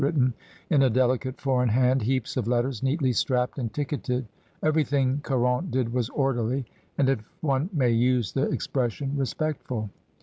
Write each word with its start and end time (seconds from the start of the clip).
written 0.01 0.33
in 0.71 0.81
a 0.81 0.89
delicate 0.89 1.39
foreign 1.39 1.69
hand, 1.69 2.01
heaps 2.01 2.35
of 2.35 2.47
letters 2.47 2.81
neatly 2.81 3.13
strapped 3.13 3.59
and 3.59 3.71
ticketed. 3.71 4.27
Everything 4.63 5.21
Caxon 5.23 5.69
did 5.69 5.93
was 5.93 6.09
orderly, 6.09 6.65
and, 6.97 7.07
if 7.07 7.19
one 7.41 7.69
may 7.71 7.91
use 7.91 8.31
the 8.33 8.49
expression, 8.49 9.15
respectful. 9.15 9.91